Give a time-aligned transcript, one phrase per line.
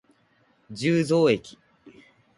[0.73, 1.59] 十三駅